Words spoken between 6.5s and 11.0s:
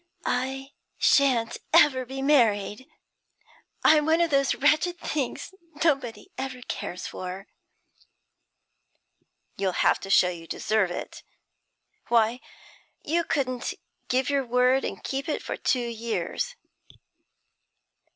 cares for.' 'You'll have to show you deserve